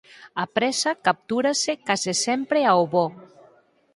A 0.43 0.45
presa 0.57 0.91
captúrase 1.05 1.71
case 1.87 2.13
sempre 2.25 2.59
ao 2.65 2.81
voo. 2.93 3.11